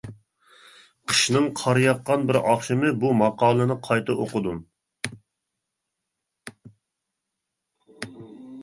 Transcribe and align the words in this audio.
قىشنىڭ 1.11 1.49
قار 1.59 1.79
ياغقان 1.83 2.23
بىر 2.31 2.39
ئاخشىمى 2.39 2.93
بۇ 3.03 3.11
ماقالىنى 3.19 3.77
قايتا 3.89 4.17
ئوقۇدۇم. 4.25 4.59